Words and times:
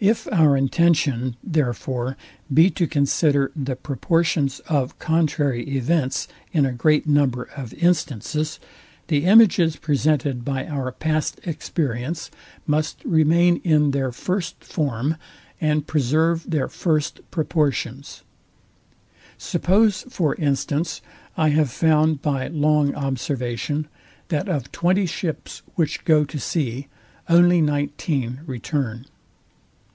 If 0.00 0.28
our 0.32 0.56
intention, 0.56 1.34
therefore, 1.42 2.16
be 2.54 2.70
to 2.70 2.86
consider 2.86 3.50
the 3.56 3.74
proportions 3.74 4.60
of 4.68 4.96
contrary 5.00 5.64
events 5.70 6.28
in 6.52 6.64
a 6.64 6.70
great 6.72 7.08
number 7.08 7.48
of 7.56 7.74
instances, 7.74 8.60
the 9.08 9.24
images 9.24 9.74
presented 9.74 10.44
by 10.44 10.68
our 10.68 10.92
past 10.92 11.40
experience 11.42 12.30
must 12.64 13.04
remain 13.04 13.56
in 13.64 13.90
their 13.90 14.12
FIRST 14.12 14.62
FORM, 14.62 15.16
and 15.60 15.84
preserve 15.88 16.48
their 16.48 16.68
first 16.68 17.18
proportions. 17.32 18.22
Suppose, 19.36 20.02
for 20.08 20.36
instance, 20.36 21.00
I 21.36 21.48
have 21.48 21.72
found 21.72 22.22
by 22.22 22.46
long 22.46 22.94
observation, 22.94 23.88
that 24.28 24.48
of 24.48 24.70
twenty 24.70 25.06
ships, 25.06 25.62
which 25.74 26.04
go 26.04 26.22
to 26.24 26.38
sea, 26.38 26.86
only 27.28 27.60
nineteen 27.60 28.42
return. 28.46 29.06